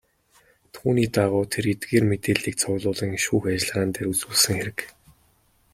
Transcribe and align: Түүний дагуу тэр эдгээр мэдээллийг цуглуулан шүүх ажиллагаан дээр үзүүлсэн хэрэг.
Түүний 0.75 1.09
дагуу 1.15 1.45
тэр 1.53 1.65
эдгээр 1.73 2.05
мэдээллийг 2.11 2.55
цуглуулан 2.61 3.11
шүүх 3.25 3.43
ажиллагаан 3.53 3.91
дээр 3.93 4.07
үзүүлсэн 4.13 4.55
хэрэг. 4.57 4.79